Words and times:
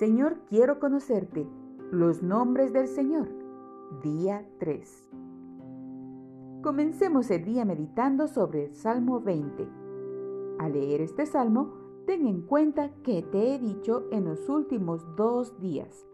Señor, 0.00 0.38
quiero 0.48 0.80
conocerte. 0.80 1.46
Los 1.90 2.22
nombres 2.22 2.72
del 2.72 2.88
Señor. 2.88 3.28
Día 4.02 4.48
3. 4.56 5.10
Comencemos 6.62 7.30
el 7.30 7.44
día 7.44 7.66
meditando 7.66 8.26
sobre 8.26 8.64
el 8.64 8.74
Salmo 8.74 9.20
20. 9.20 9.68
Al 10.58 10.72
leer 10.72 11.02
este 11.02 11.26
salmo, 11.26 11.74
ten 12.06 12.26
en 12.26 12.40
cuenta 12.40 12.94
que 13.02 13.20
te 13.20 13.54
he 13.54 13.58
dicho 13.58 14.06
en 14.10 14.24
los 14.24 14.48
últimos 14.48 15.04
dos 15.16 15.60
días. 15.60 16.06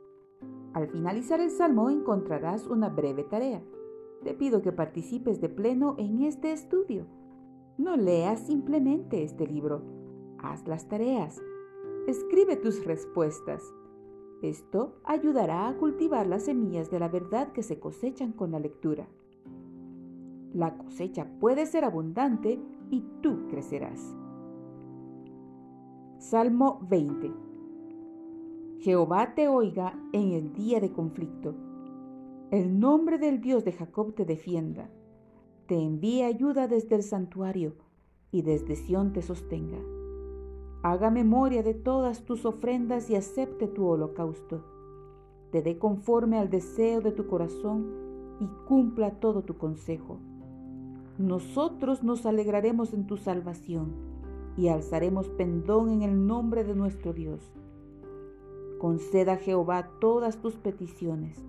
Al 0.72 0.88
finalizar 0.88 1.38
el 1.38 1.50
salmo 1.50 1.88
encontrarás 1.88 2.66
una 2.66 2.88
breve 2.88 3.22
tarea. 3.22 3.62
Te 4.24 4.34
pido 4.34 4.62
que 4.62 4.72
participes 4.72 5.40
de 5.40 5.48
pleno 5.48 5.94
en 5.96 6.22
este 6.22 6.50
estudio. 6.50 7.06
No 7.78 7.96
leas 7.96 8.48
simplemente 8.48 9.22
este 9.22 9.46
libro. 9.46 9.82
Haz 10.38 10.66
las 10.66 10.88
tareas. 10.88 11.40
Escribe 12.08 12.54
tus 12.56 12.84
respuestas. 12.84 13.64
Esto 14.42 15.00
ayudará 15.04 15.68
a 15.68 15.76
cultivar 15.76 16.26
las 16.26 16.44
semillas 16.44 16.90
de 16.90 16.98
la 16.98 17.08
verdad 17.08 17.52
que 17.52 17.62
se 17.62 17.78
cosechan 17.78 18.32
con 18.32 18.50
la 18.50 18.60
lectura. 18.60 19.08
La 20.52 20.76
cosecha 20.76 21.26
puede 21.40 21.66
ser 21.66 21.84
abundante 21.84 22.60
y 22.90 23.02
tú 23.22 23.46
crecerás. 23.48 24.14
Salmo 26.18 26.80
20. 26.88 27.32
Jehová 28.78 29.34
te 29.34 29.48
oiga 29.48 29.98
en 30.12 30.32
el 30.32 30.52
día 30.52 30.80
de 30.80 30.92
conflicto. 30.92 31.54
El 32.50 32.78
nombre 32.78 33.18
del 33.18 33.40
Dios 33.40 33.64
de 33.64 33.72
Jacob 33.72 34.14
te 34.14 34.24
defienda. 34.24 34.90
Te 35.66 35.80
envíe 35.80 36.22
ayuda 36.22 36.68
desde 36.68 36.94
el 36.94 37.02
santuario 37.02 37.74
y 38.30 38.42
desde 38.42 38.76
Sión 38.76 39.12
te 39.12 39.22
sostenga. 39.22 39.95
Haga 40.88 41.10
memoria 41.10 41.64
de 41.64 41.74
todas 41.74 42.22
tus 42.22 42.46
ofrendas 42.46 43.10
y 43.10 43.16
acepte 43.16 43.66
tu 43.66 43.88
holocausto. 43.88 44.62
Te 45.50 45.60
dé 45.60 45.80
conforme 45.80 46.38
al 46.38 46.48
deseo 46.48 47.00
de 47.00 47.10
tu 47.10 47.26
corazón 47.26 47.88
y 48.38 48.46
cumpla 48.68 49.18
todo 49.18 49.42
tu 49.42 49.58
consejo. 49.58 50.20
Nosotros 51.18 52.04
nos 52.04 52.24
alegraremos 52.24 52.94
en 52.94 53.08
tu 53.08 53.16
salvación 53.16 53.96
y 54.56 54.68
alzaremos 54.68 55.28
pendón 55.30 55.90
en 55.90 56.02
el 56.02 56.24
nombre 56.24 56.62
de 56.62 56.76
nuestro 56.76 57.12
Dios. 57.12 57.42
Conceda 58.78 59.32
a 59.32 59.38
Jehová 59.38 59.90
todas 60.00 60.40
tus 60.40 60.54
peticiones. 60.54 61.44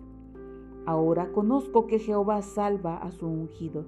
Ahora 0.87 1.31
conozco 1.31 1.85
que 1.85 1.99
Jehová 1.99 2.41
salva 2.41 2.97
a 2.97 3.11
su 3.11 3.27
ungido. 3.27 3.85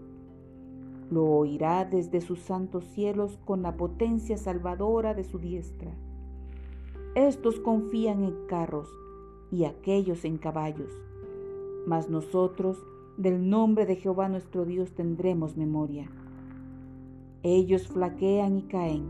Lo 1.10 1.26
oirá 1.26 1.86
desde 1.86 2.22
sus 2.22 2.40
santos 2.40 2.84
cielos 2.86 3.40
con 3.46 3.62
la 3.62 3.76
potencia 3.76 4.38
salvadora 4.38 5.14
de 5.14 5.24
su 5.24 5.40
diestra. 5.40 5.92
Estos 7.16 7.60
confían 7.60 8.24
en 8.24 8.36
carros 8.48 8.88
y 9.52 9.66
aquellos 9.66 10.26
en 10.26 10.38
caballos, 10.38 10.92
mas 11.88 12.10
nosotros 12.10 12.78
del 13.18 13.50
nombre 13.50 13.86
de 13.86 13.96
Jehová 13.96 14.30
nuestro 14.30 14.66
Dios 14.66 14.94
tendremos 14.94 15.58
memoria. 15.58 16.10
Ellos 17.42 17.88
flaquean 17.88 18.58
y 18.58 18.62
caen, 18.64 19.06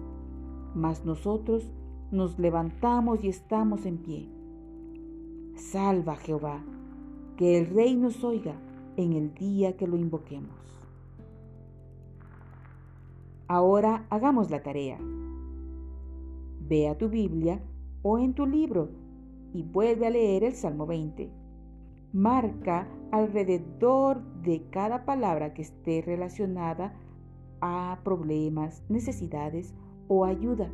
mas 0.74 1.04
nosotros 1.04 1.70
nos 2.12 2.40
levantamos 2.40 3.24
y 3.24 3.30
estamos 3.30 3.86
en 3.86 3.98
pie. 3.98 4.30
Salva 5.56 6.16
Jehová, 6.16 6.64
que 7.38 7.60
el 7.60 7.68
rey 7.68 7.96
nos 7.96 8.24
oiga 8.24 8.56
en 8.98 9.14
el 9.14 9.34
día 9.34 9.76
que 9.76 9.88
lo 9.88 9.98
invoquemos. 9.98 10.79
Ahora 13.52 14.06
hagamos 14.12 14.52
la 14.52 14.62
tarea. 14.62 15.00
Ve 16.68 16.88
a 16.88 16.96
tu 16.96 17.10
Biblia 17.10 17.60
o 18.04 18.20
en 18.20 18.36
tu 18.36 18.46
libro 18.46 18.92
y 19.56 19.64
vuelve 19.64 20.06
a 20.06 20.12
leer 20.12 20.44
el 20.44 20.54
Salmo 20.54 20.86
20. 20.86 21.32
Marca 22.14 22.88
alrededor 23.10 24.22
de 24.44 24.70
cada 24.70 25.04
palabra 25.04 25.56
que 25.56 25.64
esté 25.64 26.04
relacionada 26.06 26.94
a 27.60 27.98
problemas, 28.04 28.84
necesidades 28.88 29.74
o 30.08 30.26
ayuda. 30.26 30.70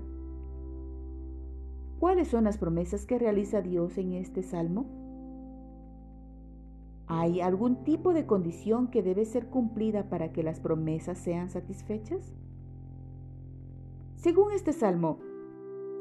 ¿Cuáles 1.97 2.27
son 2.27 2.43
las 2.43 2.57
promesas 2.57 3.05
que 3.05 3.17
realiza 3.17 3.61
Dios 3.61 3.97
en 3.97 4.11
este 4.11 4.43
salmo? 4.43 4.85
¿Hay 7.07 7.39
algún 7.39 7.85
tipo 7.85 8.11
de 8.11 8.25
condición 8.25 8.89
que 8.89 9.01
debe 9.01 9.23
ser 9.23 9.47
cumplida 9.47 10.09
para 10.09 10.33
que 10.33 10.43
las 10.43 10.59
promesas 10.59 11.17
sean 11.17 11.49
satisfechas? 11.49 12.35
Según 14.25 14.53
este 14.53 14.73
salmo, 14.73 15.19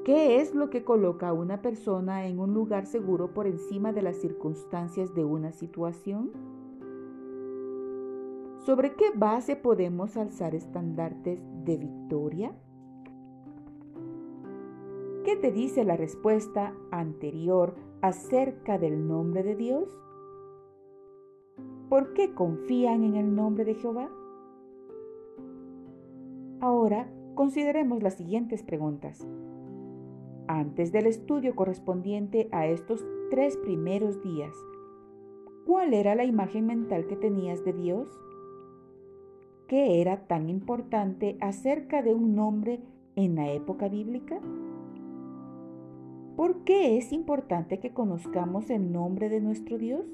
¿qué 0.03 0.41
es 0.41 0.55
lo 0.55 0.71
que 0.71 0.83
coloca 0.83 1.29
a 1.29 1.35
una 1.35 1.61
persona 1.61 2.27
en 2.27 2.39
un 2.39 2.55
lugar 2.55 2.87
seguro 2.87 3.35
por 3.35 3.47
encima 3.47 3.93
de 3.93 4.01
las 4.01 4.17
circunstancias 4.17 5.15
de 5.15 5.27
una 5.27 5.53
situación? 5.53 6.33
¿Sobre 8.65 8.95
qué 8.95 9.11
base 9.15 9.57
podemos 9.57 10.17
alzar 10.17 10.55
estandartes 10.55 11.39
de 11.67 11.77
victoria? 11.77 12.57
¿Qué 15.23 15.37
te 15.37 15.53
dice 15.53 15.85
la 15.85 15.99
respuesta 15.99 16.73
anterior 16.91 17.75
acerca 18.01 18.79
del 18.79 19.07
nombre 19.07 19.43
de 19.43 19.55
Dios? 19.55 20.01
¿Por 21.91 22.15
qué 22.15 22.33
confían 22.33 23.05
en 23.05 23.17
el 23.17 23.35
nombre 23.35 23.67
de 23.67 23.75
Jehová? 23.75 24.09
Ahora 26.63 27.07
consideremos 27.35 28.03
las 28.03 28.15
siguientes 28.15 28.63
preguntas. 28.63 29.27
Antes 30.47 30.93
del 30.93 31.07
estudio 31.07 31.55
correspondiente 31.57 32.49
a 32.53 32.67
estos 32.67 33.05
tres 33.31 33.57
primeros 33.57 34.23
días, 34.23 34.55
¿cuál 35.67 35.95
era 35.95 36.15
la 36.15 36.25
imagen 36.25 36.67
mental 36.67 37.07
que 37.07 37.17
tenías 37.17 37.65
de 37.65 37.73
Dios? 37.73 38.09
¿Qué 39.69 40.01
era 40.01 40.27
tan 40.27 40.49
importante 40.51 41.39
acerca 41.41 42.03
de 42.03 42.15
un 42.15 42.35
nombre 42.35 42.81
en 43.17 43.37
la 43.37 43.51
época 43.51 43.89
bíblica? 43.89 44.39
¿Por 46.37 46.65
qué 46.65 46.99
es 46.99 47.13
importante 47.13 47.79
que 47.79 47.95
conozcamos 47.95 48.69
el 48.69 48.93
nombre 48.93 49.29
de 49.29 49.41
nuestro 49.41 49.79
Dios? 49.79 50.05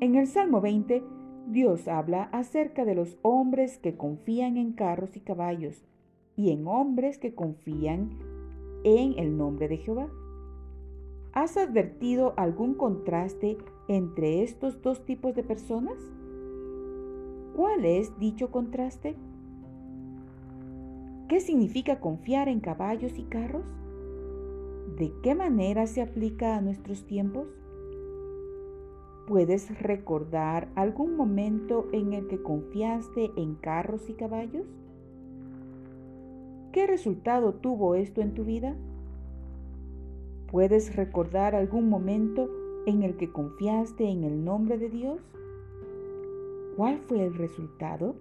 En 0.00 0.14
el 0.14 0.26
Salmo 0.26 0.60
20, 0.60 1.04
Dios 1.48 1.88
habla 1.88 2.24
acerca 2.32 2.84
de 2.84 2.94
los 2.94 3.18
hombres 3.22 3.78
que 3.78 3.96
confían 3.96 4.56
en 4.56 4.72
carros 4.72 5.16
y 5.16 5.20
caballos 5.20 5.84
y 6.36 6.50
en 6.50 6.66
hombres 6.66 7.18
que 7.18 7.34
confían 7.34 8.10
en 8.84 9.18
el 9.18 9.36
nombre 9.36 9.68
de 9.68 9.76
Jehová. 9.76 10.08
¿Has 11.32 11.56
advertido 11.56 12.34
algún 12.36 12.74
contraste 12.74 13.58
entre 13.88 14.42
estos 14.42 14.82
dos 14.82 15.04
tipos 15.04 15.34
de 15.34 15.42
personas? 15.42 15.96
¿Cuál 17.54 17.84
es 17.84 18.18
dicho 18.18 18.50
contraste? 18.50 19.16
¿Qué 21.28 21.40
significa 21.40 22.00
confiar 22.00 22.48
en 22.48 22.60
caballos 22.60 23.18
y 23.18 23.24
carros? 23.24 23.66
¿De 24.96 25.12
qué 25.22 25.34
manera 25.34 25.86
se 25.86 26.02
aplica 26.02 26.56
a 26.56 26.60
nuestros 26.60 27.06
tiempos? 27.06 27.46
¿Puedes 29.30 29.80
recordar 29.80 30.66
algún 30.74 31.14
momento 31.14 31.86
en 31.92 32.14
el 32.14 32.26
que 32.26 32.42
confiaste 32.42 33.30
en 33.36 33.54
carros 33.54 34.10
y 34.10 34.14
caballos? 34.14 34.66
¿Qué 36.72 36.88
resultado 36.88 37.54
tuvo 37.54 37.94
esto 37.94 38.22
en 38.22 38.34
tu 38.34 38.42
vida? 38.42 38.74
¿Puedes 40.50 40.96
recordar 40.96 41.54
algún 41.54 41.88
momento 41.88 42.50
en 42.86 43.04
el 43.04 43.16
que 43.16 43.30
confiaste 43.30 44.10
en 44.10 44.24
el 44.24 44.44
nombre 44.44 44.78
de 44.78 44.88
Dios? 44.88 45.20
¿Cuál 46.76 46.98
fue 46.98 47.24
el 47.24 47.34
resultado? 47.34 48.16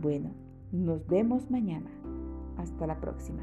Bueno, 0.00 0.30
nos 0.70 1.04
vemos 1.08 1.50
mañana. 1.50 1.90
Hasta 2.56 2.86
la 2.86 3.00
próxima. 3.00 3.42